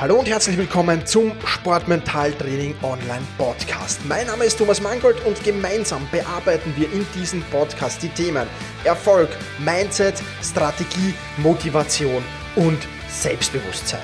Hallo 0.00 0.20
und 0.20 0.28
herzlich 0.28 0.56
willkommen 0.56 1.04
zum 1.06 1.32
Sportmentaltraining 1.44 2.76
Online 2.82 3.26
Podcast. 3.36 3.98
Mein 4.06 4.28
Name 4.28 4.44
ist 4.44 4.56
Thomas 4.56 4.80
Mangold 4.80 5.16
und 5.26 5.42
gemeinsam 5.42 6.06
bearbeiten 6.12 6.72
wir 6.76 6.88
in 6.92 7.04
diesem 7.16 7.42
Podcast 7.50 8.00
die 8.04 8.08
Themen 8.10 8.46
Erfolg, 8.84 9.28
Mindset, 9.58 10.22
Strategie, 10.40 11.14
Motivation 11.38 12.22
und 12.54 12.78
Selbstbewusstsein. 13.08 13.98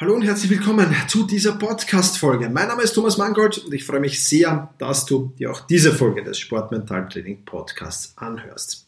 Hallo 0.00 0.14
und 0.14 0.22
herzlich 0.22 0.50
willkommen 0.50 0.96
zu 1.06 1.26
dieser 1.26 1.52
Podcast-Folge. 1.52 2.48
Mein 2.48 2.68
Name 2.68 2.82
ist 2.82 2.94
Thomas 2.94 3.18
Mangold 3.18 3.58
und 3.58 3.74
ich 3.74 3.84
freue 3.84 4.00
mich 4.00 4.24
sehr, 4.24 4.72
dass 4.78 5.04
du 5.04 5.34
dir 5.38 5.50
auch 5.50 5.66
diese 5.66 5.92
Folge 5.92 6.24
des 6.24 6.38
Sportmentaltraining 6.38 7.44
Podcasts 7.44 8.16
anhörst. 8.16 8.86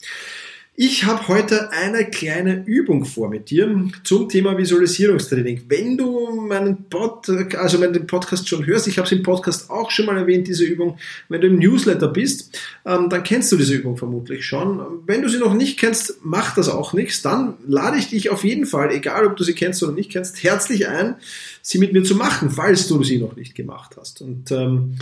Ich 0.77 1.05
habe 1.05 1.29
heute 1.29 1.71
eine 1.71 2.05
kleine 2.05 2.65
Übung 2.67 3.05
vor 3.05 3.31
mit 3.31 3.49
dir 3.49 3.89
zum 4.03 4.29
Thema 4.29 4.59
Visualisierungstraining. 4.59 5.67
Wenn 5.69 5.97
du 5.97 6.33
meinen 6.33 6.89
Pod, 6.91 7.29
also 7.57 7.79
meinen 7.79 8.09
Podcast 8.09 8.49
schon 8.49 8.67
hörst, 8.67 8.89
ich 8.89 8.99
habe 8.99 9.07
es 9.07 9.13
im 9.13 9.23
Podcast 9.23 9.71
auch 9.71 9.93
schon 9.93 10.07
mal 10.07 10.17
erwähnt, 10.17 10.49
diese 10.49 10.65
Übung. 10.65 10.99
Wenn 11.29 11.43
du 11.43 11.47
im 11.47 11.61
Newsletter 11.61 12.09
bist, 12.09 12.59
ähm, 12.85 13.09
dann 13.09 13.23
kennst 13.23 13.53
du 13.53 13.57
diese 13.57 13.73
Übung 13.73 13.97
vermutlich 13.97 14.47
schon. 14.47 15.05
Wenn 15.07 15.23
du 15.23 15.29
sie 15.29 15.39
noch 15.39 15.55
nicht 15.55 15.79
kennst, 15.79 16.25
macht 16.25 16.59
das 16.59 16.69
auch 16.69 16.93
nichts. 16.93 17.23
Dann 17.23 17.55
lade 17.69 17.97
ich 17.97 18.09
dich 18.09 18.31
auf 18.31 18.43
jeden 18.43 18.67
Fall, 18.67 18.91
egal 18.91 19.27
ob 19.27 19.37
du 19.37 19.45
sie 19.45 19.55
kennst 19.55 19.81
oder 19.85 19.93
nicht 19.93 20.11
kennst, 20.11 20.43
herzlich 20.43 20.89
ein, 20.89 21.15
sie 21.63 21.79
mit 21.79 21.93
mir 21.93 22.03
zu 22.03 22.17
machen, 22.17 22.51
falls 22.51 22.89
du 22.89 23.05
sie 23.05 23.19
noch 23.19 23.37
nicht 23.37 23.55
gemacht 23.55 23.95
hast. 23.97 24.23
Und 24.23 24.51
ähm, 24.51 24.97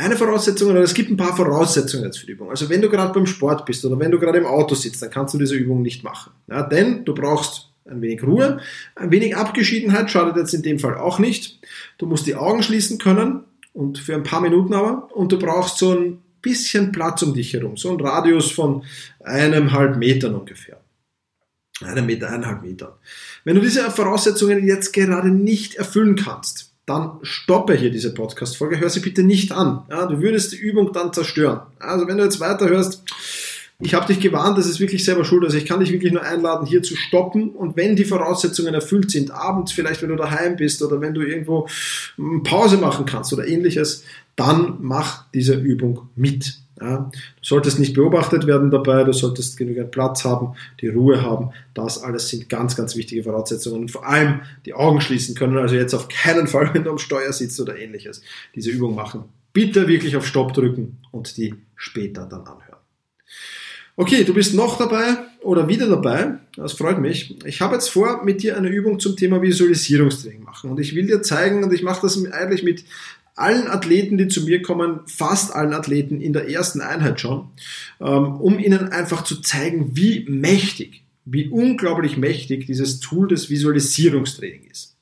eine 0.00 0.16
Voraussetzung, 0.16 0.70
oder 0.70 0.80
es 0.80 0.94
gibt 0.94 1.10
ein 1.10 1.16
paar 1.16 1.36
Voraussetzungen 1.36 2.04
jetzt 2.04 2.18
für 2.18 2.26
die 2.26 2.32
Übung. 2.32 2.50
Also 2.50 2.68
wenn 2.68 2.80
du 2.80 2.88
gerade 2.88 3.12
beim 3.12 3.26
Sport 3.26 3.66
bist 3.66 3.84
oder 3.84 3.98
wenn 3.98 4.10
du 4.10 4.18
gerade 4.18 4.38
im 4.38 4.46
Auto 4.46 4.74
sitzt, 4.74 5.02
dann 5.02 5.10
kannst 5.10 5.34
du 5.34 5.38
diese 5.38 5.54
Übung 5.54 5.82
nicht 5.82 6.02
machen. 6.02 6.32
Ja, 6.48 6.62
denn 6.62 7.04
du 7.04 7.14
brauchst 7.14 7.70
ein 7.84 8.00
wenig 8.00 8.22
Ruhe, 8.22 8.60
ein 8.94 9.10
wenig 9.10 9.36
Abgeschiedenheit 9.36 10.10
schadet 10.10 10.36
jetzt 10.36 10.54
in 10.54 10.62
dem 10.62 10.78
Fall 10.78 10.96
auch 10.96 11.18
nicht. 11.18 11.60
Du 11.98 12.06
musst 12.06 12.26
die 12.26 12.34
Augen 12.34 12.62
schließen 12.62 12.98
können 12.98 13.44
und 13.72 13.98
für 13.98 14.14
ein 14.14 14.22
paar 14.22 14.40
Minuten 14.40 14.74
aber 14.74 15.14
und 15.14 15.32
du 15.32 15.38
brauchst 15.38 15.78
so 15.78 15.92
ein 15.92 16.22
bisschen 16.40 16.92
Platz 16.92 17.22
um 17.22 17.34
dich 17.34 17.52
herum, 17.52 17.76
so 17.76 17.90
ein 17.90 18.00
Radius 18.00 18.50
von 18.50 18.84
eineinhalb 19.22 19.98
Metern 19.98 20.34
ungefähr. 20.34 20.80
Einem 21.82 22.06
Meter, 22.06 22.28
eineinhalb 22.28 22.62
Metern. 22.62 22.92
Wenn 23.44 23.56
du 23.56 23.62
diese 23.62 23.90
Voraussetzungen 23.90 24.66
jetzt 24.66 24.92
gerade 24.92 25.30
nicht 25.30 25.74
erfüllen 25.74 26.16
kannst, 26.16 26.69
dann 26.86 27.18
stoppe 27.22 27.74
hier 27.74 27.90
diese 27.90 28.14
Podcast-Folge, 28.14 28.80
hör 28.80 28.90
sie 28.90 29.00
bitte 29.00 29.22
nicht 29.22 29.52
an. 29.52 29.84
Ja, 29.90 30.06
du 30.06 30.20
würdest 30.20 30.52
die 30.52 30.56
Übung 30.56 30.92
dann 30.92 31.12
zerstören. 31.12 31.60
Also 31.78 32.06
wenn 32.08 32.16
du 32.16 32.24
jetzt 32.24 32.40
weiterhörst, 32.40 33.04
ich 33.82 33.94
habe 33.94 34.06
dich 34.06 34.20
gewarnt, 34.20 34.58
das 34.58 34.66
ist 34.66 34.78
wirklich 34.78 35.04
selber 35.04 35.24
schuld. 35.24 35.44
Also 35.44 35.56
ich 35.56 35.64
kann 35.64 35.80
dich 35.80 35.90
wirklich 35.90 36.12
nur 36.12 36.22
einladen, 36.22 36.66
hier 36.66 36.82
zu 36.82 36.96
stoppen. 36.96 37.50
Und 37.50 37.76
wenn 37.76 37.96
die 37.96 38.04
Voraussetzungen 38.04 38.74
erfüllt 38.74 39.10
sind, 39.10 39.30
abends 39.30 39.72
vielleicht, 39.72 40.02
wenn 40.02 40.10
du 40.10 40.16
daheim 40.16 40.56
bist 40.56 40.82
oder 40.82 41.00
wenn 41.00 41.14
du 41.14 41.22
irgendwo 41.22 41.66
hm, 42.16 42.42
Pause 42.42 42.76
machen 42.76 43.06
kannst 43.06 43.32
oder 43.32 43.46
ähnliches, 43.46 44.04
dann 44.36 44.76
mach 44.80 45.30
diese 45.32 45.54
Übung 45.54 46.08
mit. 46.14 46.59
Ja, 46.80 47.10
du 47.10 47.18
solltest 47.42 47.78
nicht 47.78 47.94
beobachtet 47.94 48.46
werden 48.46 48.70
dabei, 48.70 49.04
du 49.04 49.12
solltest 49.12 49.58
genügend 49.58 49.90
Platz 49.90 50.24
haben, 50.24 50.54
die 50.80 50.88
Ruhe 50.88 51.20
haben. 51.20 51.50
Das 51.74 52.02
alles 52.02 52.28
sind 52.28 52.48
ganz, 52.48 52.74
ganz 52.74 52.96
wichtige 52.96 53.22
Voraussetzungen. 53.22 53.82
Und 53.82 53.90
vor 53.90 54.06
allem 54.06 54.40
die 54.64 54.72
Augen 54.72 55.00
schließen 55.00 55.34
können. 55.34 55.58
Also 55.58 55.74
jetzt 55.74 55.94
auf 55.94 56.08
keinen 56.08 56.46
Fall, 56.46 56.70
wenn 56.72 56.84
du 56.84 56.90
am 56.90 56.98
Steuer 56.98 57.32
sitzt 57.32 57.60
oder 57.60 57.76
ähnliches, 57.76 58.22
diese 58.54 58.70
Übung 58.70 58.94
machen. 58.94 59.24
Bitte 59.52 59.88
wirklich 59.88 60.16
auf 60.16 60.26
Stopp 60.26 60.54
drücken 60.54 60.98
und 61.10 61.36
die 61.36 61.54
später 61.76 62.24
dann 62.24 62.40
anhören. 62.40 62.70
Okay, 63.96 64.24
du 64.24 64.32
bist 64.32 64.54
noch 64.54 64.78
dabei 64.78 65.18
oder 65.42 65.68
wieder 65.68 65.86
dabei. 65.86 66.38
Das 66.56 66.72
freut 66.72 66.98
mich. 67.00 67.36
Ich 67.44 67.60
habe 67.60 67.74
jetzt 67.74 67.90
vor, 67.90 68.24
mit 68.24 68.42
dir 68.42 68.56
eine 68.56 68.68
Übung 68.68 68.98
zum 68.98 69.16
Thema 69.16 69.42
Visualisierungstraining 69.42 70.42
machen. 70.42 70.70
Und 70.70 70.80
ich 70.80 70.94
will 70.94 71.06
dir 71.06 71.20
zeigen, 71.20 71.62
und 71.64 71.72
ich 71.74 71.82
mache 71.82 72.00
das 72.02 72.24
eigentlich 72.32 72.62
mit 72.62 72.84
allen 73.36 73.68
Athleten, 73.68 74.18
die 74.18 74.28
zu 74.28 74.44
mir 74.44 74.62
kommen, 74.62 75.00
fast 75.06 75.54
allen 75.54 75.72
Athleten 75.72 76.20
in 76.20 76.32
der 76.32 76.48
ersten 76.48 76.80
Einheit 76.80 77.20
schon, 77.20 77.48
ähm, 78.00 78.40
um 78.40 78.58
ihnen 78.58 78.88
einfach 78.90 79.24
zu 79.24 79.40
zeigen, 79.40 79.96
wie 79.96 80.26
mächtig, 80.28 81.04
wie 81.24 81.48
unglaublich 81.48 82.16
mächtig 82.16 82.66
dieses 82.66 83.00
Tool 83.00 83.28
des 83.28 83.50
Visualisierungstraining 83.50 84.64
ist. 84.70 84.96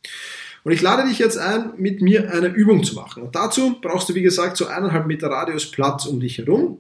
Und 0.65 0.73
ich 0.73 0.83
lade 0.83 1.09
dich 1.09 1.19
jetzt 1.19 1.39
ein, 1.39 1.73
mit 1.79 2.03
mir 2.03 2.33
eine 2.33 2.49
Übung 2.49 2.85
zu 2.85 2.95
machen. 2.95 3.23
Und 3.23 3.35
dazu 3.35 3.77
brauchst 3.81 4.09
du, 4.09 4.15
wie 4.15 4.23
gesagt, 4.23 4.57
so 4.57 4.67
eineinhalb 4.67 5.07
Meter 5.07 5.29
Radius 5.29 5.71
Platz 5.71 6.05
um 6.05 6.21
dich 6.21 6.39
herum. 6.39 6.79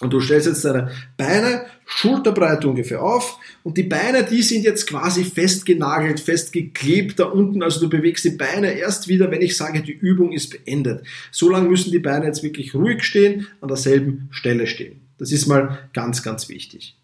Und 0.00 0.12
du 0.12 0.20
stellst 0.20 0.48
jetzt 0.48 0.64
deine 0.64 0.90
Beine 1.16 1.66
schulterbreit 1.86 2.64
ungefähr 2.64 3.00
auf 3.00 3.38
und 3.62 3.76
die 3.76 3.84
Beine, 3.84 4.24
die 4.24 4.42
sind 4.42 4.64
jetzt 4.64 4.88
quasi 4.88 5.22
festgenagelt, 5.22 6.18
festgeklebt 6.18 7.20
da 7.20 7.26
unten. 7.26 7.62
Also 7.62 7.80
du 7.80 7.88
bewegst 7.88 8.24
die 8.24 8.30
Beine 8.30 8.72
erst 8.72 9.06
wieder, 9.06 9.30
wenn 9.30 9.40
ich 9.40 9.56
sage, 9.56 9.82
die 9.82 9.92
Übung 9.92 10.32
ist 10.32 10.50
beendet. 10.50 11.06
So 11.30 11.48
lange 11.48 11.68
müssen 11.68 11.92
die 11.92 12.00
Beine 12.00 12.26
jetzt 12.26 12.42
wirklich 12.42 12.74
ruhig 12.74 13.04
stehen, 13.04 13.46
an 13.60 13.68
derselben 13.68 14.28
Stelle 14.32 14.66
stehen. 14.66 15.00
Das 15.18 15.30
ist 15.30 15.46
mal 15.46 15.88
ganz, 15.92 16.24
ganz 16.24 16.48
wichtig. 16.48 16.96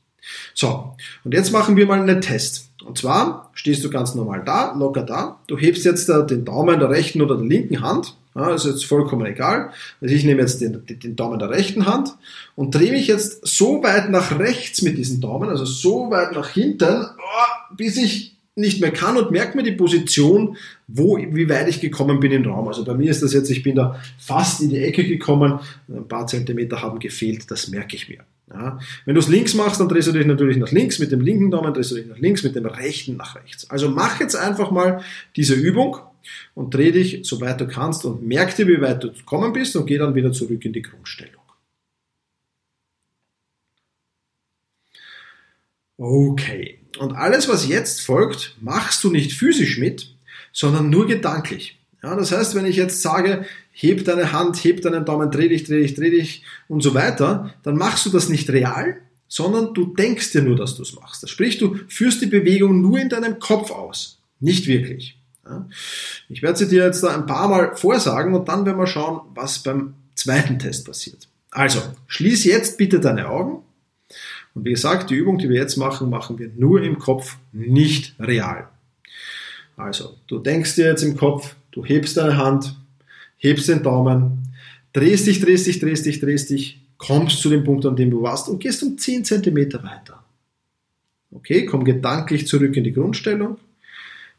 So, 0.55 0.97
und 1.23 1.33
jetzt 1.33 1.53
machen 1.53 1.77
wir 1.77 1.87
mal 1.87 2.01
einen 2.01 2.21
Test. 2.21 2.71
Und 2.85 2.99
zwar 2.99 3.51
stehst 3.55 3.85
du 3.85 3.91
ganz 3.91 4.17
normal 4.17 4.43
da, 4.45 4.75
locker 4.77 5.03
da. 5.03 5.41
Du 5.47 5.57
hebst 5.57 5.85
jetzt 5.85 6.09
den 6.09 6.45
Daumen 6.45 6.81
der 6.81 6.91
rechten 6.91 7.23
oder 7.23 7.37
der 7.37 7.47
linken 7.47 7.83
Hand 7.83 8.17
ja, 8.35 8.55
ist 8.55 8.67
jetzt 8.67 8.85
vollkommen 8.85 9.27
egal. 9.27 9.71
Also 10.01 10.15
ich 10.15 10.25
nehme 10.25 10.41
jetzt 10.41 10.61
den, 10.61 10.83
den 10.87 11.17
Daumen 11.17 11.39
der 11.39 11.51
rechten 11.51 11.87
Hand 11.87 12.11
und 12.55 12.75
drehe 12.75 12.93
mich 12.93 13.07
jetzt 13.07 13.47
so 13.47 13.83
weit 13.83 14.11
nach 14.11 14.39
rechts 14.39 14.83
mit 14.83 14.99
diesem 14.99 15.21
Daumen, 15.21 15.49
also 15.49 15.65
so 15.65 16.11
weit 16.11 16.33
nach 16.33 16.49
hinten, 16.51 17.05
oh, 17.05 17.75
bis 17.77 17.97
ich 17.97 18.37
nicht 18.57 18.81
mehr 18.81 18.93
kann 18.93 19.17
und 19.17 19.31
merke 19.31 19.57
mir 19.57 19.63
die 19.63 19.73
Position, 19.73 20.57
wo, 20.87 21.17
wie 21.19 21.49
weit 21.49 21.69
ich 21.69 21.81
gekommen 21.81 22.21
bin 22.21 22.33
im 22.33 22.45
Raum. 22.45 22.69
Also 22.69 22.85
bei 22.85 22.95
mir 22.95 23.11
ist 23.11 23.23
das 23.23 23.33
jetzt, 23.33 23.51
ich 23.51 23.63
bin 23.63 23.77
da 23.77 24.01
fast 24.19 24.61
in 24.61 24.71
die 24.71 24.79
Ecke 24.79 25.05
gekommen, 25.05 25.61
ein 25.89 26.07
paar 26.07 26.27
Zentimeter 26.27 26.83
haben 26.83 26.99
gefehlt, 26.99 27.51
das 27.51 27.69
merke 27.69 27.97
ich 27.97 28.09
mir. 28.09 28.19
Ja. 28.53 28.79
Wenn 29.05 29.15
du 29.15 29.21
es 29.21 29.29
links 29.29 29.55
machst, 29.55 29.81
dann 29.81 29.89
drehst 29.89 30.09
du 30.09 30.13
dich 30.13 30.27
natürlich 30.27 30.57
nach 30.57 30.73
links 30.73 30.99
mit 30.99 31.13
dem 31.13 31.21
linken 31.21 31.51
Daumen, 31.51 31.73
drehst 31.73 31.93
du 31.93 31.95
dich 31.95 32.07
nach 32.07 32.19
links 32.19 32.43
mit 32.43 32.57
dem 32.57 32.67
rechten 32.67 33.17
nach 33.17 33.37
rechts. 33.37 33.71
Also 33.71 33.89
mach 33.89 34.21
jetzt 34.21 34.35
einfach 34.35 34.71
mal 34.73 35.03
diese 35.37 35.55
Übung 35.55 35.99
und 36.55 36.75
dreh 36.75 36.93
dich, 36.93 37.21
soweit 37.25 37.61
du 37.61 37.67
kannst 37.67 38.05
und 38.05 38.27
merk 38.27 38.55
dir, 38.57 38.67
wie 38.69 38.81
weit 38.81 39.03
du 39.03 39.13
gekommen 39.13 39.53
bist 39.53 39.77
und 39.77 39.87
geh 39.87 39.99
dann 39.99 40.15
wieder 40.15 40.33
zurück 40.33 40.65
in 40.65 40.73
die 40.73 40.83
Grundstellung. 40.83 41.41
Okay. 45.97 46.79
Und 46.99 47.13
alles, 47.13 47.49
was 47.49 47.69
jetzt 47.69 48.01
folgt, 48.01 48.57
machst 48.61 49.05
du 49.05 49.11
nicht 49.11 49.33
physisch 49.33 49.79
mit, 49.79 50.15
sondern 50.53 50.91
nur 50.91 51.07
gedanklich. 51.07 51.79
Ja, 52.03 52.17
das 52.17 52.33
heißt, 52.33 52.55
wenn 52.55 52.65
ich 52.65 52.77
jetzt 52.77 53.03
sage, 53.03 53.45
heb 53.73 54.05
deine 54.07 54.33
Hand, 54.33 54.65
heb 54.65 54.81
deinen 54.81 55.05
Daumen, 55.05 55.31
dreh 55.31 55.49
dich, 55.49 55.65
dreh 55.65 55.83
dich, 55.83 55.95
dreh 55.95 56.11
dich 56.11 56.43
und 56.69 56.83
so 56.83 56.95
weiter, 56.95 57.55
dann 57.63 57.77
machst 57.77 58.07
du 58.07 58.11
das 58.11 58.31
nicht 58.31 58.49
real, 58.51 58.97
sondern 59.29 59.75
du 59.75 59.95
denkst 59.95 60.33
dir 60.33 60.43
nur, 60.43 60.57
dass 60.57 60.75
du 60.77 60.83
es 60.83 60.95
machst. 60.95 61.29
Sprich, 61.29 61.59
du 61.59 61.79
führst 61.89 62.23
die 62.23 62.27
Bewegung 62.27 62.81
nur 62.81 62.99
in 62.99 63.11
deinem 63.11 63.39
Kopf 63.39 63.71
aus, 63.71 64.19
nicht 64.41 64.67
wirklich. 64.67 65.20
Ich 66.29 66.43
werde 66.43 66.59
sie 66.59 66.69
dir 66.69 66.85
jetzt 66.85 67.03
da 67.03 67.15
ein 67.15 67.27
paar 67.27 67.49
Mal 67.49 67.77
vorsagen 67.77 68.35
und 68.35 68.49
dann 68.49 68.65
werden 68.67 68.79
wir 68.79 68.87
schauen, 68.87 69.21
was 69.35 69.61
beim 69.61 69.95
zweiten 70.15 70.59
Test 70.59 70.87
passiert. 70.87 71.29
Also, 71.51 71.81
schließ 72.07 72.45
jetzt 72.45 72.79
bitte 72.79 73.01
deine 73.01 73.29
Augen. 73.29 73.63
Und 74.55 74.65
wie 74.65 74.71
gesagt, 74.71 75.11
die 75.11 75.15
Übung, 75.15 75.39
die 75.39 75.49
wir 75.49 75.57
jetzt 75.57 75.77
machen, 75.77 76.11
machen 76.11 76.39
wir 76.39 76.51
nur 76.57 76.83
im 76.83 76.99
Kopf, 76.99 77.37
nicht 77.53 78.15
real. 78.19 78.69
Also, 79.77 80.17
du 80.27 80.39
denkst 80.39 80.75
dir 80.75 80.87
jetzt 80.87 81.03
im 81.03 81.17
Kopf, 81.17 81.55
du 81.71 81.85
hebst 81.85 82.17
deine 82.17 82.37
Hand, 82.37 82.77
hebst 83.39 83.69
den 83.69 83.83
Daumen, 83.83 84.53
drehst 84.93 85.27
dich, 85.27 85.41
drehst 85.41 85.67
dich, 85.67 85.79
drehst 85.79 86.07
dich, 86.07 86.21
drehst 86.21 86.51
dich, 86.51 86.81
kommst 86.99 87.41
zu 87.41 87.49
dem 87.49 87.65
Punkt, 87.65 87.87
an 87.87 87.97
dem 87.97 88.11
du 88.11 88.23
warst 88.23 88.49
und 88.49 88.61
gehst 88.61 88.83
um 88.83 88.99
10 88.99 89.25
cm 89.25 89.57
weiter. 89.83 90.23
Okay, 91.33 91.65
komm 91.65 91.85
gedanklich 91.85 92.47
zurück 92.47 92.77
in 92.77 92.85
die 92.85 92.93
Grundstellung 92.93 93.57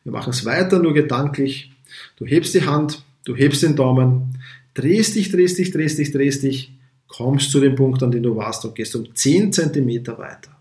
wir 0.04 0.12
machen 0.12 0.32
es 0.32 0.46
weiter, 0.46 0.80
nur 0.80 0.94
gedanklich. 0.94 1.72
Du 2.18 2.26
hebst 2.26 2.54
die 2.54 2.66
Hand, 2.66 3.04
du 3.26 3.36
hebst 3.36 3.64
den 3.64 3.76
Daumen, 3.76 4.38
drehst 4.74 5.16
dich, 5.16 5.32
drehst 5.32 5.58
dich, 5.58 5.72
drehst 5.72 6.00
dich, 6.00 6.12
drehst 6.12 6.44
dich, 6.44 6.72
kommst 7.08 7.52
zu 7.52 7.60
dem 7.60 7.76
Punkt, 7.76 8.02
an 8.04 8.12
dem 8.12 8.24
du 8.24 8.36
warst 8.36 8.66
und 8.66 8.76
gehst 8.76 8.96
um 8.96 9.14
10 9.14 9.52
cm 9.52 10.08
weiter. 10.18 10.58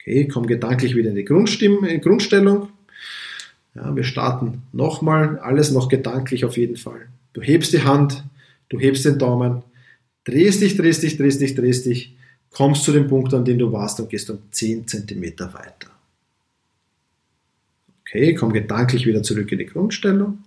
Okay, 0.00 0.28
komm 0.28 0.46
gedanklich 0.46 0.94
wieder 0.94 1.10
in 1.10 1.16
die 1.16 1.24
Grundstellung. 1.24 2.68
Ja, 3.74 3.94
wir 3.94 4.04
starten 4.04 4.62
nochmal, 4.72 5.38
alles 5.40 5.70
noch 5.70 5.88
gedanklich 5.88 6.44
auf 6.44 6.56
jeden 6.56 6.76
Fall. 6.76 7.08
Du 7.32 7.42
hebst 7.42 7.72
die 7.72 7.82
Hand, 7.82 8.24
du 8.68 8.78
hebst 8.78 9.04
den 9.04 9.18
Daumen, 9.18 9.62
drehst 10.24 10.62
dich, 10.62 10.76
drehst 10.76 11.02
dich, 11.02 11.16
drehst 11.16 11.40
dich, 11.40 11.54
drehst 11.54 11.84
dich, 11.84 12.16
kommst 12.50 12.84
zu 12.84 12.92
dem 12.92 13.08
Punkt, 13.08 13.34
an 13.34 13.44
dem 13.44 13.58
du 13.58 13.72
warst 13.72 14.00
und 14.00 14.08
gehst 14.08 14.30
um 14.30 14.38
10 14.50 14.86
cm 14.86 15.22
weiter. 15.40 15.95
Okay, 18.06 18.34
komm 18.34 18.52
gedanklich 18.52 19.04
wieder 19.04 19.24
zurück 19.24 19.50
in 19.50 19.58
die 19.58 19.66
Grundstellung. 19.66 20.44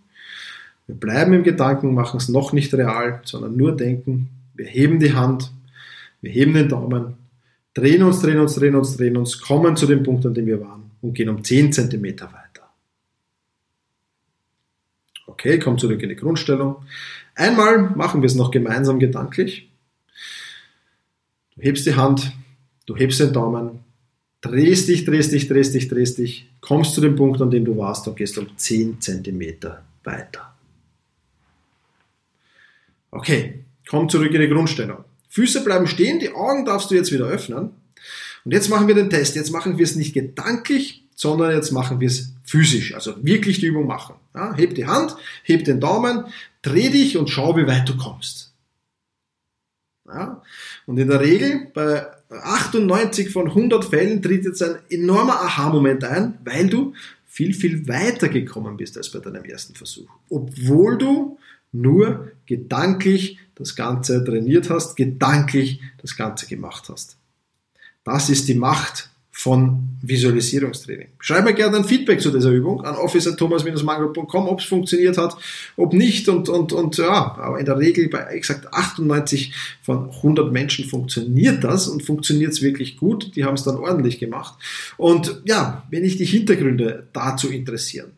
Wir 0.87 0.95
bleiben 0.95 1.33
im 1.33 1.43
Gedanken, 1.43 1.93
machen 1.93 2.17
es 2.17 2.29
noch 2.29 2.53
nicht 2.53 2.73
real, 2.73 3.21
sondern 3.25 3.57
nur 3.57 3.75
denken. 3.75 4.29
Wir 4.55 4.65
heben 4.65 4.99
die 4.99 5.13
Hand, 5.13 5.51
wir 6.21 6.31
heben 6.31 6.53
den 6.53 6.69
Daumen, 6.69 7.15
drehen 7.73 8.03
uns, 8.03 8.21
drehen 8.21 8.39
uns, 8.39 8.55
drehen 8.55 8.75
uns, 8.75 8.95
drehen 8.95 9.17
uns, 9.17 9.41
kommen 9.41 9.75
zu 9.75 9.85
dem 9.85 10.03
Punkt, 10.03 10.25
an 10.25 10.33
dem 10.33 10.45
wir 10.45 10.61
waren 10.61 10.91
und 11.01 11.13
gehen 11.13 11.29
um 11.29 11.43
10 11.43 11.73
cm 11.73 12.21
weiter. 12.21 12.69
Okay, 15.27 15.59
komm 15.59 15.77
zurück 15.77 16.01
in 16.01 16.09
die 16.09 16.15
Grundstellung. 16.15 16.77
Einmal 17.35 17.91
machen 17.91 18.21
wir 18.21 18.27
es 18.27 18.35
noch 18.35 18.51
gemeinsam 18.51 18.99
gedanklich. 18.99 19.69
Du 21.55 21.61
hebst 21.61 21.85
die 21.85 21.95
Hand, 21.95 22.31
du 22.85 22.95
hebst 22.95 23.19
den 23.19 23.33
Daumen, 23.33 23.79
drehst 24.41 24.87
dich, 24.87 25.05
drehst 25.05 25.31
dich, 25.31 25.47
drehst 25.47 25.73
dich, 25.73 25.87
drehst 25.87 26.17
dich, 26.17 26.49
kommst 26.61 26.93
zu 26.93 27.01
dem 27.01 27.15
Punkt, 27.15 27.41
an 27.41 27.51
dem 27.51 27.65
du 27.65 27.77
warst 27.77 28.07
und 28.07 28.15
gehst 28.15 28.37
um 28.37 28.57
10 28.57 29.01
cm 29.01 29.41
weiter. 30.03 30.55
Okay, 33.11 33.65
komm 33.87 34.07
zurück 34.09 34.33
in 34.33 34.41
die 34.41 34.49
Grundstellung. 34.49 35.03
Füße 35.29 35.63
bleiben 35.63 35.87
stehen, 35.87 36.19
die 36.19 36.31
Augen 36.31 36.65
darfst 36.65 36.91
du 36.91 36.95
jetzt 36.95 37.11
wieder 37.11 37.25
öffnen. 37.25 37.71
Und 38.45 38.51
jetzt 38.51 38.69
machen 38.69 38.87
wir 38.87 38.95
den 38.95 39.09
Test. 39.09 39.35
Jetzt 39.35 39.51
machen 39.51 39.77
wir 39.77 39.83
es 39.83 39.95
nicht 39.95 40.13
gedanklich, 40.13 41.03
sondern 41.15 41.51
jetzt 41.51 41.71
machen 41.71 41.99
wir 41.99 42.07
es 42.07 42.33
physisch. 42.43 42.93
Also 42.93 43.23
wirklich 43.23 43.59
die 43.59 43.67
Übung 43.67 43.87
machen. 43.87 44.15
Ja, 44.33 44.55
heb 44.55 44.75
die 44.75 44.87
Hand, 44.87 45.15
heb 45.43 45.65
den 45.65 45.79
Daumen, 45.79 46.25
dreh 46.61 46.89
dich 46.89 47.17
und 47.17 47.29
schau, 47.29 47.57
wie 47.57 47.67
weit 47.67 47.87
du 47.89 47.97
kommst. 47.97 48.53
Ja, 50.07 50.41
und 50.87 50.97
in 50.97 51.09
der 51.09 51.19
Regel 51.19 51.67
bei 51.73 52.07
98 52.29 53.31
von 53.31 53.47
100 53.47 53.85
Fällen 53.85 54.21
tritt 54.21 54.45
jetzt 54.45 54.61
ein 54.61 54.77
enormer 54.89 55.41
Aha-Moment 55.41 56.03
ein, 56.03 56.37
weil 56.43 56.69
du 56.69 56.93
viel, 57.25 57.53
viel 57.53 57.87
weiter 57.87 58.29
gekommen 58.29 58.77
bist 58.77 58.97
als 58.97 59.11
bei 59.11 59.19
deinem 59.19 59.43
ersten 59.45 59.75
Versuch. 59.75 60.09
Obwohl 60.29 60.97
du 60.97 61.37
nur 61.71 62.31
gedanklich 62.45 63.39
das 63.55 63.75
Ganze 63.75 64.23
trainiert 64.23 64.69
hast, 64.69 64.95
gedanklich 64.95 65.81
das 66.01 66.15
Ganze 66.15 66.47
gemacht 66.47 66.89
hast. 66.89 67.17
Das 68.03 68.29
ist 68.29 68.47
die 68.47 68.55
Macht 68.55 69.09
von 69.39 69.87
Visualisierungstraining. 70.01 71.07
Schreib 71.21 71.45
mir 71.45 71.53
gerne 71.53 71.77
ein 71.77 71.85
Feedback 71.85 72.19
zu 72.19 72.29
dieser 72.29 72.49
Übung 72.49 72.83
an 72.83 72.97
office.thomas-mangel.com, 72.97 74.49
ob 74.49 74.59
es 74.59 74.65
funktioniert 74.65 75.17
hat, 75.17 75.37
ob 75.77 75.93
nicht 75.93 76.27
und, 76.27 76.49
und, 76.49 76.73
und 76.73 76.97
ja, 76.97 77.37
aber 77.39 77.57
in 77.57 77.65
der 77.65 77.79
Regel 77.79 78.09
bei 78.09 78.19
exakt 78.19 78.73
98 78.73 79.53
von 79.81 80.09
100 80.09 80.51
Menschen 80.51 80.83
funktioniert 80.83 81.63
das 81.63 81.87
und 81.87 82.03
funktioniert 82.03 82.51
es 82.51 82.61
wirklich 82.61 82.97
gut. 82.97 83.33
Die 83.37 83.45
haben 83.45 83.53
es 83.53 83.63
dann 83.63 83.77
ordentlich 83.77 84.19
gemacht. 84.19 84.55
Und 84.97 85.41
ja, 85.45 85.87
wenn 85.89 86.03
ich 86.03 86.17
die 86.17 86.25
Hintergründe 86.25 87.07
dazu 87.13 87.49
interessieren, 87.49 88.11